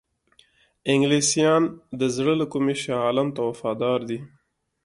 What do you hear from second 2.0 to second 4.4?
زړه له کومي شاه عالم ته وفادار دي.